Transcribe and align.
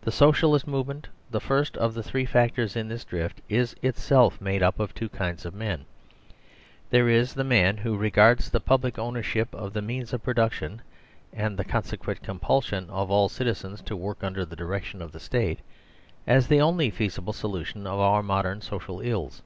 The 0.00 0.10
Socialist 0.10 0.66
movement, 0.66 1.06
the 1.30 1.38
first 1.40 1.76
of 1.76 1.94
the 1.94 2.02
three 2.02 2.24
fac 2.26 2.56
tors 2.56 2.74
in 2.74 2.88
this 2.88 3.04
drift, 3.04 3.40
is 3.48 3.76
itself 3.82 4.40
made 4.40 4.64
up 4.64 4.80
of 4.80 4.92
two 4.96 5.08
kinds 5.08 5.44
121 5.44 5.86
THE 6.90 6.96
SERVILE 6.96 6.96
STATE 6.96 6.98
of 6.98 7.04
men: 7.04 7.06
there 7.06 7.08
is 7.08 7.32
(a) 7.32 7.36
the 7.36 7.44
man 7.44 7.76
who 7.84 7.96
regards 7.96 8.50
the 8.50 8.58
public 8.58 8.98
ownership 8.98 9.54
of 9.54 9.72
the 9.72 9.80
means 9.80 10.12
of 10.12 10.24
production 10.24 10.82
(and 11.32 11.56
the 11.56 11.64
con 11.64 11.84
sequent 11.84 12.20
compulsion 12.24 12.90
of 12.90 13.12
all 13.12 13.28
citizens 13.28 13.80
to 13.82 13.94
work 13.94 14.24
under 14.24 14.44
the 14.44 14.56
direction 14.56 15.00
of 15.00 15.12
the 15.12 15.20
State) 15.20 15.60
as 16.26 16.48
the 16.48 16.60
only 16.60 16.90
feasible 16.90 17.32
solution 17.32 17.86
of 17.86 18.00
our 18.00 18.24
modern 18.24 18.60
social 18.60 19.00
ills. 19.02 19.40